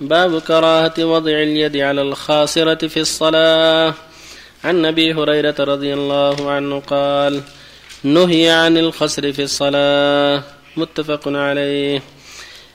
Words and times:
باب 0.00 0.38
كراهة 0.40 0.94
وضع 0.98 1.30
اليد 1.30 1.76
على 1.76 2.02
الخاصرة 2.02 2.88
في 2.88 3.00
الصلاة. 3.00 3.94
عن 4.64 4.86
أبي 4.86 5.14
هريرة 5.14 5.54
رضي 5.58 5.94
الله 5.94 6.50
عنه 6.50 6.80
قال 6.80 7.40
نهي 8.04 8.50
عن 8.50 8.78
الخسر 8.78 9.32
في 9.32 9.42
الصلاة. 9.42 10.42
متفق 10.76 11.28
عليه. 11.28 12.02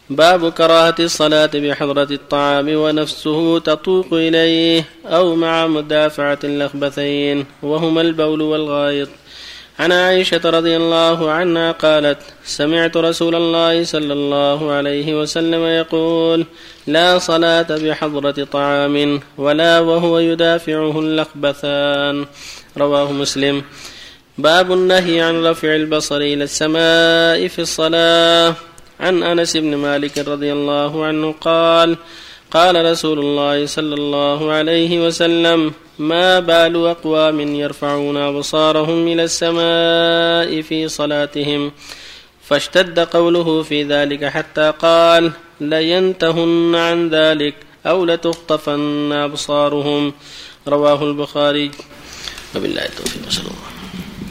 باب 0.10 0.52
كراهة 0.52 0.96
الصلاة 1.00 1.50
بحضرة 1.54 2.08
الطعام 2.12 2.70
ونفسه 2.70 3.60
تطوق 3.60 4.14
إليه 4.14 4.86
أو 5.06 5.36
مع 5.36 5.68
مدافعة 5.68 6.40
الأخبثين 6.44 7.46
وهما 7.62 8.02
البول 8.02 8.42
والغائط. 8.42 9.10
عن 9.80 9.92
عائشة 9.92 10.50
رضي 10.50 10.78
الله 10.78 11.32
عنها 11.32 11.72
قالت 11.72 12.18
سمعت 12.46 12.98
رسول 12.98 13.36
الله 13.36 13.84
صلى 13.84 14.14
الله 14.14 14.72
عليه 14.72 15.22
وسلم 15.22 15.64
يقول 15.64 16.46
لا 16.88 17.20
صلاة 17.20 17.68
بحضرة 17.70 18.44
طعام 18.52 19.20
ولا 19.38 19.80
وهو 19.80 20.20
يدافعه 20.20 21.00
الأخبثان 21.00 22.26
رواه 22.78 23.12
مسلم. 23.12 23.64
باب 24.38 24.72
النهي 24.72 25.22
عن 25.22 25.46
رفع 25.46 25.76
البصر 25.76 26.18
إلى 26.18 26.44
السماء 26.44 27.48
في 27.48 27.60
الصلاة. 27.60 28.56
عن 29.00 29.24
أنس 29.24 29.58
بن 29.58 29.76
مالك 29.76 30.18
رضي 30.18 30.54
الله 30.54 31.06
عنه 31.06 31.36
قال 31.42 31.98
قال 32.52 32.86
رسول 32.86 33.20
الله 33.20 33.66
صلى 33.66 33.96
الله 33.96 34.52
عليه 34.52 35.08
وسلم 35.08 35.74
ما 36.00 36.40
بال 36.40 36.88
أقوام 36.88 37.40
يرفعون 37.40 38.18
أبصارهم 38.18 39.08
إلى 39.08 39.24
السماء 39.24 40.62
في 40.62 40.88
صلاتهم. 40.88 41.72
فاشتد 42.44 43.00
قوله 43.00 43.64
في 43.64 43.84
ذلك 43.84 44.26
حتى 44.26 44.74
قال 44.80 45.32
لينتهن 45.62 46.76
عن 46.76 47.10
ذلك 47.10 47.56
أو 47.86 48.06
لتخطفن 48.06 49.12
أبصارهم. 49.12 50.14
رواه 50.68 51.04
البخاري. 51.04 51.72
وبالله 52.56 52.86
التوفيق. 52.86 53.30
صلى 53.30 53.46
الله 53.46 53.56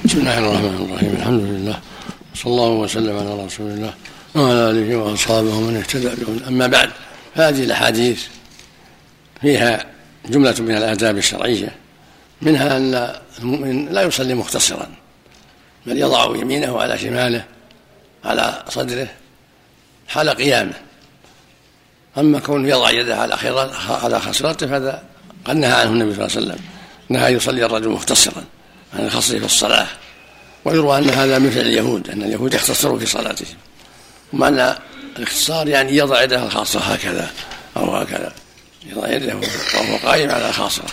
بسم 0.05 0.19
الله 0.19 0.39
الرحمن 0.39 0.89
الرحيم. 0.89 1.17
الحمد 1.17 1.43
لله. 1.43 1.81
صلى 2.35 2.51
الله 2.53 2.69
وسلم 2.69 3.17
على 3.17 3.45
رسول 3.45 3.71
الله 3.71 3.95
وعلى 4.35 4.71
آله 4.71 4.97
وأصحابه 4.97 5.57
ومن 5.57 5.77
اهتدى 5.77 6.25
بهم 6.25 6.41
أما 6.49 6.67
بعد 6.67 6.91
فهذه 7.35 7.65
الأحاديث 7.65 8.27
فيها 9.41 9.92
جملة 10.29 10.55
من 10.59 10.77
الآداب 10.77 11.19
الشرعية 11.19 11.77
منها 12.43 12.77
أن 12.77 13.17
المؤمن 13.39 13.89
لا 13.89 14.03
يصلي 14.03 14.35
مختصرا 14.35 14.87
بل 15.87 15.99
يضع 15.99 16.37
يمينه 16.37 16.81
على 16.81 16.99
شماله 16.99 17.45
على 18.25 18.65
صدره 18.69 19.09
حال 20.09 20.31
قيامه. 20.31 20.73
أما 22.19 22.39
كونه 22.39 22.69
يضع 22.69 22.91
يده 22.91 23.17
على 23.17 23.35
على 23.89 24.21
خصرته 24.21 24.67
فهذا 24.67 25.03
قد 25.45 25.57
نهى 25.57 25.73
عنه 25.73 25.91
النبي 25.91 26.15
صلى 26.15 26.27
الله 26.27 26.37
عليه 26.37 26.47
وسلم 26.47 26.59
نهى 27.09 27.29
أن 27.29 27.37
يصلي 27.37 27.65
الرجل 27.65 27.89
مختصرا 27.89 28.45
عن 28.95 29.05
الخصر 29.05 29.39
في 29.39 29.45
الصلاة. 29.45 29.87
ويروى 30.65 30.99
أن 30.99 31.11
هذا 31.11 31.39
من 31.39 31.51
فعل 31.51 31.67
اليهود 31.67 32.11
أن 32.11 32.23
اليهود 32.23 32.55
يختصروا 32.55 32.99
في 32.99 33.07
صلاتهم. 33.07 33.57
ومعنى 34.33 34.75
الاختصار 35.19 35.69
يعني 35.69 35.97
يضع 35.97 36.23
يده 36.23 36.45
الخاصة 36.45 36.81
هكذا 36.81 37.31
أو 37.77 37.97
هكذا. 37.97 38.33
يضع 38.87 39.09
يده 39.09 39.35
وهو 39.75 39.97
قائم 39.97 40.31
على 40.31 40.49
الخاصرة 40.49 40.87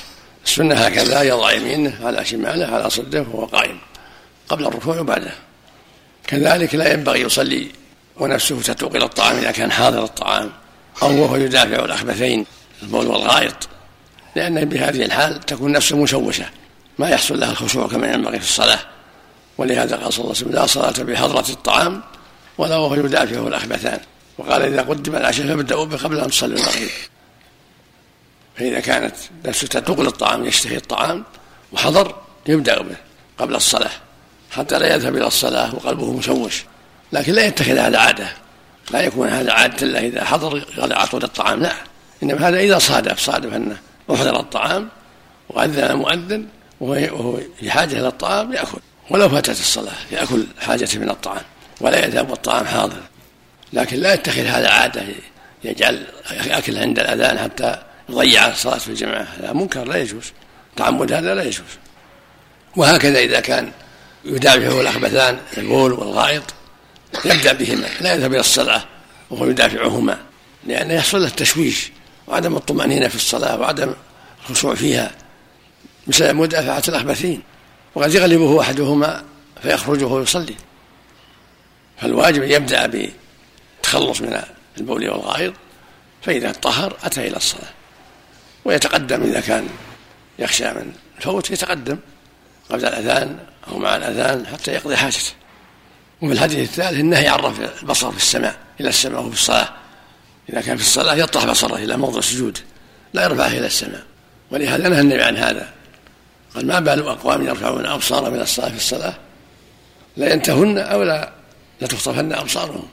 السنة 0.45 0.75
هكذا 0.75 1.21
يضع 1.21 1.51
يمينه 1.51 2.07
على 2.07 2.25
شماله 2.25 2.67
على 2.67 2.89
صدره 2.89 3.27
وهو 3.33 3.45
قائم 3.45 3.79
قبل 4.49 4.65
الركوع 4.65 4.99
وبعده. 4.99 5.31
كذلك 6.27 6.75
لا 6.75 6.93
ينبغي 6.93 7.21
يصلي 7.21 7.67
ونفسه 8.17 8.61
تتوق 8.61 8.95
إلى 8.95 9.05
الطعام 9.05 9.37
إذا 9.37 9.51
كان 9.51 9.71
حاضر 9.71 10.03
الطعام 10.03 10.51
أو 11.01 11.21
وهو 11.21 11.35
يدافع 11.35 11.85
الأخبثين 11.85 12.45
البول 12.83 13.07
والغائط. 13.07 13.69
لأن 14.35 14.65
بهذه 14.65 15.05
الحال 15.05 15.39
تكون 15.39 15.71
نفسه 15.71 15.97
مشوشة 15.97 16.45
ما 16.99 17.09
يحصل 17.09 17.39
لها 17.39 17.51
الخشوع 17.51 17.87
كما 17.87 18.13
ينبغي 18.13 18.39
في 18.39 18.45
الصلاة. 18.45 18.79
ولهذا 19.57 19.95
قال 19.95 20.13
صلى 20.13 20.23
الله 20.23 20.35
عليه 20.35 20.45
وسلم 20.45 20.51
لا 20.51 20.65
صلاة 20.65 21.03
بحضرة 21.03 21.49
الطعام 21.49 22.01
ولا 22.57 22.77
وهو 22.77 22.95
يدافعه 22.95 23.47
الأخبثان. 23.47 23.99
وقال 24.37 24.61
إذا 24.61 24.81
قدم 24.81 25.15
العشاء 25.15 25.47
فابدأوا 25.47 25.85
به 25.85 25.97
قبل 25.97 26.19
أن 26.19 26.29
تصلوا 26.29 26.57
المغرب. 26.57 26.89
فإذا 28.59 28.79
كانت 28.79 29.15
نفسه 29.45 29.67
تقل 29.67 30.07
الطعام 30.07 30.45
يشتهي 30.45 30.77
الطعام 30.77 31.23
وحضر 31.71 32.15
يبدأ 32.47 32.81
به 32.81 32.95
قبل 33.37 33.55
الصلاة. 33.55 33.91
حتى 34.51 34.79
لا 34.79 34.95
يذهب 34.95 35.15
إلى 35.15 35.27
الصلاة 35.27 35.75
وقلبه 35.75 36.13
مشوش. 36.13 36.63
لكن 37.11 37.33
لا 37.33 37.45
يتخذ 37.45 37.77
هذا 37.77 37.97
عادة. 37.97 38.27
لا 38.91 39.01
يكون 39.01 39.27
هذا 39.27 39.51
عادة 39.51 39.87
له 39.87 39.99
إذا 39.99 40.25
حضر 40.25 40.65
أعطوا 40.91 41.19
الطعام. 41.19 41.59
لا. 41.59 41.71
إنما 42.23 42.49
هذا 42.49 42.59
إذا 42.59 42.79
صادف 42.79 43.19
صادف 43.19 43.53
أنه 43.53 43.77
أحضر 44.11 44.39
الطعام 44.39 44.89
وأذن 45.49 45.83
المؤذن 45.83 46.47
وهو 46.81 47.39
في 47.59 47.71
حاجة 47.71 47.99
إلى 47.99 48.07
الطعام 48.07 48.53
يأكل. 48.53 48.79
ولو 49.09 49.29
فاتت 49.29 49.49
الصلاة 49.49 49.97
يأكل 50.11 50.45
حاجته 50.59 50.99
من 50.99 51.09
الطعام 51.09 51.43
ولا 51.81 52.05
يذهب 52.05 52.29
والطعام 52.29 52.65
حاضر. 52.65 53.01
لكن 53.73 53.97
لا 53.97 54.13
يتخذ 54.13 54.45
هذا 54.45 54.69
عادة 54.69 55.03
يجعل 55.63 56.05
أكل 56.31 56.77
عند 56.77 56.99
الأذان 56.99 57.39
حتى 57.39 57.88
يضيع 58.09 58.47
الصلاة 58.47 58.77
في 58.77 58.87
الجماعة. 58.87 59.27
هذا 59.39 59.53
منكر 59.53 59.83
لا 59.83 59.97
يجوز. 59.97 60.31
تعمد 60.75 61.11
هذا 61.11 61.35
لا 61.35 61.43
يجوز. 61.43 61.77
وهكذا 62.75 63.19
إذا 63.19 63.39
كان 63.39 63.71
يدافعه 64.25 64.81
الأخبثان 64.81 65.39
البول 65.57 65.93
والغائط 65.93 66.43
يبدأ 67.25 67.53
بهما 67.53 67.87
لا 68.01 68.13
يذهب 68.13 68.31
إلى 68.31 68.39
الصلاة 68.39 68.83
وهو 69.29 69.45
يدافعهما 69.45 70.17
لأنه 70.65 70.93
يحصل 70.93 71.21
له 71.21 71.27
التشويش 71.27 71.91
وعدم 72.27 72.55
الطمأنينة 72.55 73.07
في 73.07 73.15
الصلاة 73.15 73.59
وعدم 73.59 73.93
الخشوع 74.41 74.75
فيها. 74.75 75.11
بسبب 76.07 76.35
مدافعة 76.35 76.83
الأخبثين. 76.87 77.41
وقد 77.95 78.13
يغلبه 78.13 78.61
أحدهما 78.61 79.23
فيخرج 79.61 80.03
وهو 80.03 80.21
يصلي. 80.21 80.55
فالواجب 82.01 82.43
أن 82.43 82.51
يبدأ 82.51 82.87
بالتخلص 82.87 84.21
من 84.21 84.41
البول 84.77 85.09
والغائط 85.09 85.53
فإذا 86.21 86.51
طهر 86.51 86.97
أتى 87.03 87.27
إلى 87.27 87.37
الصلاة. 87.37 87.78
ويتقدم 88.65 89.23
إذا 89.23 89.39
كان 89.39 89.67
يخشى 90.39 90.73
من 90.73 90.93
الفوت 91.17 91.51
يتقدم 91.51 91.97
قبل 92.69 92.85
الأذان 92.85 93.39
أو 93.67 93.79
مع 93.79 93.95
الأذان 93.95 94.47
حتى 94.47 94.71
يقضي 94.71 94.95
حاجته. 94.95 95.31
وفي 96.21 96.33
الحديث 96.33 96.69
الثالث 96.69 96.99
النهي 96.99 97.27
عن 97.27 97.39
رفع 97.39 97.69
البصر 97.81 98.11
في 98.11 98.17
السماء 98.17 98.57
إلى 98.79 98.89
السماء 98.89 99.19
وهو 99.19 99.29
في 99.29 99.35
الصلاة. 99.35 99.69
إذا 100.49 100.61
كان 100.61 100.77
في 100.77 100.83
الصلاة 100.83 101.15
يطرح 101.15 101.45
بصره 101.45 101.75
إلى 101.75 101.97
موضع 101.97 102.19
السجود 102.19 102.57
لا 103.13 103.23
يرفعه 103.23 103.47
إلى 103.47 103.65
السماء. 103.65 104.03
ولهذا 104.51 104.89
نهى 104.89 105.01
النبي 105.01 105.23
عن 105.23 105.37
هذا. 105.37 105.69
قال 106.55 106.67
ما 106.67 106.79
بال 106.79 107.07
أقوام 107.07 107.47
يرفعون 107.47 107.85
أبصار 107.85 108.31
من 108.31 108.41
الصلاة 108.41 108.69
في 108.69 108.77
الصلاة؟ 108.77 109.13
لا 110.17 110.33
ينتهن 110.33 110.77
أو 110.77 111.03
لا 111.03 111.31
لتخطفن 111.81 112.33
أبصارهم. 112.33 112.87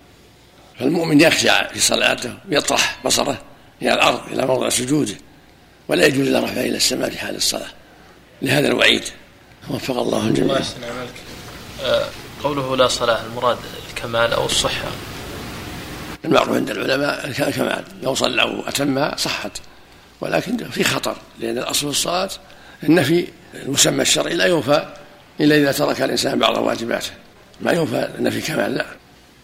فالمؤمن 0.78 1.20
يخشع 1.20 1.68
في 1.68 1.80
صلاته 1.80 2.34
ويطرح 2.48 2.98
بصره 3.04 3.38
إلى 3.82 3.94
الأرض 3.94 4.32
إلى 4.32 4.46
موضع 4.46 4.68
سجوده 4.68 5.14
ولا 5.88 6.06
يجوز 6.06 6.28
له 6.28 6.40
رفعه 6.40 6.60
إلى 6.60 6.76
السماء 6.76 7.10
في 7.10 7.18
حال 7.18 7.36
الصلاة. 7.36 7.68
لهذا 8.42 8.68
الوعيد. 8.68 9.02
وفق 9.70 9.98
الله 9.98 10.26
الجميع 10.26 10.58
آه، 11.82 12.04
قوله 12.42 12.76
لا 12.76 12.88
صلاة 12.88 13.26
المراد 13.26 13.58
الكمال 13.90 14.32
أو 14.32 14.46
الصحة؟ 14.46 14.88
المعروف 16.24 16.56
عند 16.56 16.70
العلماء 16.70 17.26
الكمال. 17.26 17.84
لو 18.02 18.14
صلوا 18.14 18.68
أتمها 18.68 19.16
صحت. 19.16 19.52
ولكن 20.20 20.70
في 20.70 20.84
خطر 20.84 21.16
لأن 21.40 21.58
الأصل 21.58 21.80
في 21.80 21.86
الصلاة 21.86 22.30
النفي 22.84 23.26
المسمى 23.54 24.02
الشرعي 24.02 24.34
لا 24.34 24.44
يوفى 24.44 24.94
إلا 25.40 25.56
إذا 25.56 25.72
ترك 25.72 26.02
الإنسان 26.02 26.38
بعض 26.38 26.58
واجباته. 26.58 27.10
ما 27.60 27.72
يوفى 27.72 28.08
النفي 28.18 28.40
كمال 28.40 28.74
لا. 28.74 28.86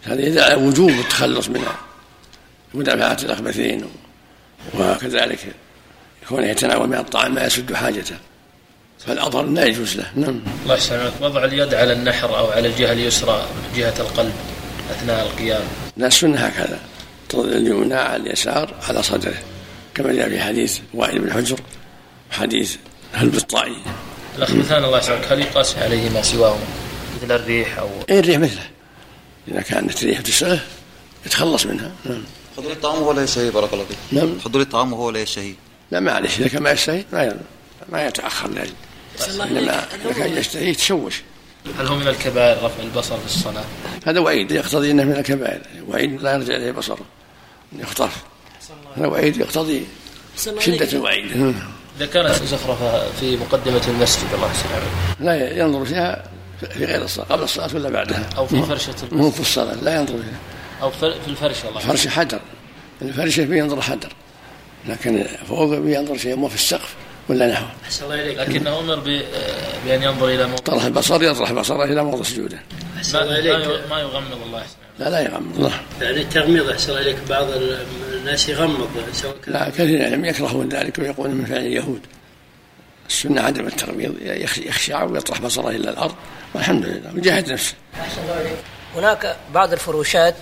هذا 0.03 0.21
يدعى 0.21 0.55
وجوب 0.55 0.89
التخلص 0.89 1.49
من 1.49 1.65
مدافعة 2.73 3.17
الأخبثين 3.23 3.85
وكذلك 4.79 5.55
كونه 6.29 6.47
يتناول 6.47 6.87
من 6.87 6.97
الطعام 6.97 7.35
ما 7.35 7.45
يسد 7.45 7.73
حاجته. 7.73 8.15
فالأضر 9.05 9.43
لا 9.43 9.65
يجوز 9.65 9.95
له. 9.95 10.11
نعم. 10.15 10.41
الله 10.63 10.75
يسلمك. 10.75 11.13
وضع 11.21 11.43
اليد 11.43 11.73
على 11.73 11.93
النحر 11.93 12.37
أو 12.37 12.51
على 12.51 12.67
الجهة 12.67 12.91
اليسرى 12.91 13.45
جهة 13.75 13.93
القلب 13.99 14.33
أثناء 14.91 15.25
القيام. 15.25 15.63
لا 15.97 16.07
السنة 16.07 16.37
هكذا. 16.37 16.79
تضع 17.29 17.49
اليمنى 17.49 17.95
على 17.95 18.23
اليسار 18.23 18.73
على 18.89 19.03
صدره 19.03 19.37
كما 19.95 20.13
جاء 20.13 20.29
في 20.29 20.39
حديث 20.39 20.79
وائل 20.93 21.19
بن 21.19 21.33
حجر 21.33 21.59
وحديث 22.31 22.75
هلب 23.13 23.35
الطائي 23.35 23.75
الأخبثان 24.37 24.83
الله 24.83 24.97
يسلمك. 24.97 25.31
هل 25.31 25.41
يقاس 25.41 25.77
عليه 25.77 26.09
ما 26.09 26.21
سواهما 26.21 26.65
مثل 27.15 27.31
الريح 27.35 27.77
أو 27.77 27.89
إيه 28.09 28.19
الريح 28.19 28.39
مثله. 28.39 28.69
إذا 29.47 29.61
كانت 29.61 30.03
ريح 30.03 30.21
تسعه 30.21 30.59
يتخلص 31.25 31.65
منها. 31.65 31.91
نعم. 32.05 32.23
حضور 32.57 32.71
الطعام 32.71 33.01
وهو 33.01 33.11
لا 33.11 33.23
يشتهي 33.23 33.51
بارك 33.51 33.73
الله 33.73 33.85
فيك. 33.85 33.97
نعم. 34.11 34.39
حضور 34.45 34.61
الطعام 34.61 34.93
وهو 34.93 35.09
لا 35.09 35.19
يشتهي 35.19 35.53
لا 35.93 35.99
معلش 35.99 36.39
إذا 36.39 36.47
كان 36.47 36.63
ما 36.63 36.71
يشتهي 36.71 37.05
ما 37.13 37.37
ما 37.89 38.05
يتأخر 38.05 38.49
لأجل 38.49 38.73
إنما 39.29 39.85
إذا 40.05 40.13
كان 40.13 40.37
يشتهي 40.37 40.69
يتشوش. 40.69 41.21
هل 41.79 41.87
هو 41.87 41.95
من 41.95 42.07
الكبائر 42.07 42.63
رفع 42.63 42.83
البصر 42.83 43.17
في 43.17 43.25
الصلاة؟ 43.25 43.63
هذا 44.05 44.19
وعيد 44.19 44.51
يقتضي 44.51 44.91
إنه 44.91 45.03
من 45.03 45.11
الكبائر. 45.11 45.61
وعيد 45.87 46.21
لا 46.21 46.33
يرجع 46.33 46.55
إليه 46.55 46.71
بصره 46.71 47.05
يخطف 47.73 48.23
هذا 48.97 49.07
وعيد 49.07 49.37
يقتضي 49.37 49.85
شدة 50.59 50.91
الوعيد. 50.91 51.55
إذا 51.97 52.05
كانت 52.05 52.43
زخرفة 52.43 53.11
في 53.11 53.37
مقدمة 53.37 53.81
المسجد 53.87 54.33
الله 54.33 54.47
يحسن 54.47 54.69
لا 55.19 55.57
ينظر 55.57 55.85
فيها 55.85 56.23
في 56.59 56.85
غير 56.85 57.03
الصلاة 57.03 57.25
قبل 57.25 57.43
الصلاة 57.43 57.75
ولا 57.75 57.89
بعدها؟ 57.89 58.29
أو 58.37 58.47
في 58.47 58.63
فرشة 58.63 58.95
مو 59.11 59.31
في 59.31 59.39
الصلاة 59.39 59.75
لا 59.75 59.95
ينظر 59.95 60.13
فيها. 60.13 60.39
أو 60.81 60.91
في 60.91 61.05
الفرشة 61.27 61.69
الله 61.69 61.81
الفرشة 61.81 62.09
حجر. 62.09 62.39
الفرشة 63.01 63.45
بينظر 63.45 63.81
حجر. 63.81 64.13
لكن 64.87 65.25
فوق 65.47 65.77
بينظر 65.77 66.17
شيء 66.17 66.35
مو 66.35 66.47
في 66.47 66.55
السقف 66.55 66.95
ولا 67.29 67.47
نحوه 67.47 67.71
أحسن 67.83 68.05
الله 68.05 68.21
إليك. 68.21 68.39
لكنه 68.39 68.79
أمر 68.79 68.95
بأن 69.85 70.03
ينظر 70.03 70.27
إلى 70.27 70.47
موضع 70.47 70.63
طرح 70.63 70.85
البصر 70.85 71.23
يطرح 71.23 71.51
بصره 71.51 71.83
إلى 71.83 72.03
موضع 72.03 72.23
سجوده. 72.23 72.59
ما, 73.13 73.23
ما 73.89 73.99
يغمض 73.99 74.41
الله 74.45 74.59
يحسن 74.59 74.75
لا 74.99 75.09
لا 75.09 75.19
يغمض. 75.19 75.55
الله. 75.55 75.81
يعني 76.01 76.21
التغميض 76.21 76.69
أحسن 76.69 76.89
الله 76.89 77.01
إليك. 77.01 77.17
بعض 77.29 77.47
الناس 78.13 78.49
يغمض 78.49 78.89
سواء 79.13 79.35
كان 79.45 79.53
لا 79.53 79.69
كثير 79.69 79.89
يعني 79.89 80.27
يكرهون 80.27 80.69
ذلك 80.69 80.99
ويقولون 80.99 81.35
من 81.35 81.45
فعل 81.45 81.57
اليهود. 81.57 82.01
السنة 83.09 83.41
عدم 83.41 83.67
التغميض 83.67 84.15
يخشع 84.57 85.03
ويطرح 85.03 85.41
بصره 85.41 85.69
إلى 85.69 85.89
الأرض. 85.89 86.15
والحمد 86.53 86.85
لله. 86.85 87.13
ويجاهد 87.15 87.51
نفسه. 87.51 87.73
هناك 88.95 89.35
بعض 89.53 89.73
الفروشات 89.73 90.35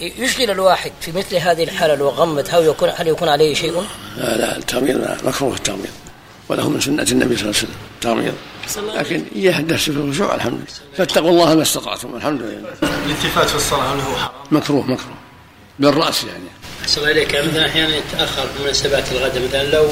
يشغل 0.00 0.50
الواحد 0.50 0.92
في 1.00 1.12
مثل 1.12 1.36
هذه 1.36 1.64
الحالة 1.64 1.94
لو 1.94 2.08
غمض 2.08 2.48
هل 2.50 2.66
يكون 2.66 2.90
هل 2.96 3.08
يكون 3.08 3.28
عليه 3.28 3.54
شيء؟ 3.54 3.84
لا 4.16 4.36
لا 4.36 4.56
التغميض 4.56 5.16
مكروه 5.24 5.54
التغميض 5.54 5.90
وله 6.48 6.70
من 6.70 6.80
سنة 6.80 7.06
النبي 7.12 7.36
صلى 7.36 7.44
الله 7.44 7.56
عليه 7.58 7.68
وسلم 7.68 7.74
التغميض 7.94 8.34
لكن 8.94 9.66
نفسه 9.66 9.92
في 9.92 9.98
الخشوع 9.98 10.34
الحمد 10.34 10.52
لله. 10.52 10.96
فاتقوا 10.96 11.30
الله 11.30 11.54
ما 11.54 11.62
استطعتم 11.62 12.16
الحمد 12.16 12.42
لله. 12.42 12.72
الالتفات 12.82 13.48
في 13.48 13.56
الصلاة 13.56 13.94
هل 13.94 14.00
هو 14.00 14.16
حرام؟ 14.16 14.32
مكروه 14.50 14.82
مكروه. 14.82 15.16
بالرأس 15.78 16.24
يعني. 16.24 16.44
أحسن 16.82 17.08
إليك. 17.08 17.34
يعني 17.34 17.46
مثلا 17.46 17.66
أحيانا 17.66 17.96
يتأخر 17.96 18.42
في 18.42 18.62
مناسبات 18.62 19.12
الغداء 19.12 19.42
مثلا 19.48 19.62
لو 19.62 19.88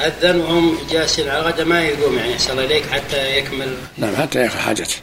أذن 0.00 0.40
وهم 0.40 0.78
جالسين 0.90 1.28
على 1.28 1.40
الغداء 1.40 1.66
ما 1.66 1.82
يقوم 1.82 2.18
يعني. 2.18 2.34
أحسن 2.34 2.58
إليك 2.58 2.86
حتى 2.86 3.38
يكمل. 3.38 3.76
نعم 3.98 4.16
حتى 4.16 4.38
ياخذ 4.38 4.58
حاجته. 4.58 4.96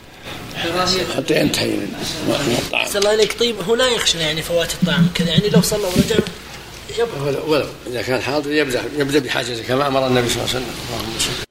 حتى 1.17 1.39
ينتهي. 1.39 1.67
من 1.67 2.57
الطعام. 2.65 2.87
الله 2.95 3.13
إليك 3.13 3.39
طيب 3.39 3.55
هو 3.67 3.75
لا 3.75 3.87
يخشى 3.87 4.17
يعني 4.17 4.41
فوات 4.41 4.73
الطعام 4.73 5.09
كذا 5.15 5.29
يعني 5.29 5.49
لو 5.49 5.61
صلى 5.61 5.83
ورجع 5.83 6.15
ولو, 7.25 7.39
ولو 7.47 7.65
إذا 7.87 8.01
كان 8.01 8.21
حاضر 8.21 8.51
يبدأ 8.51 8.83
يبدأ 8.97 9.19
بحاجته 9.19 9.63
كما 9.63 9.87
أمر 9.87 10.07
النبي 10.07 10.29
صلى 10.29 10.37
الله 10.37 10.49
عليه 10.49 10.65
وسلم. 10.65 10.75
اللهم 10.89 11.19
صل. 11.19 11.44